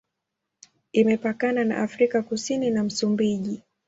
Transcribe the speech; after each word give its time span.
Imepakana 0.91 1.63
na 1.63 1.77
Afrika 1.81 2.21
Kusini 2.21 2.69
na 2.69 2.83
Msumbiji. 2.83 3.61